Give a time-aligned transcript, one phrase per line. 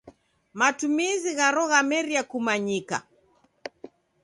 [0.59, 2.97] Matumizi gharo ghamerie kumanyika.